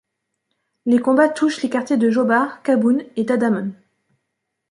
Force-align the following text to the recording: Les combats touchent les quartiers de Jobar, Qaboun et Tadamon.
Les 0.87 0.97
combats 0.97 1.29
touchent 1.29 1.61
les 1.61 1.69
quartiers 1.69 1.95
de 1.97 2.09
Jobar, 2.09 2.63
Qaboun 2.63 3.03
et 3.17 3.27
Tadamon. 3.27 3.71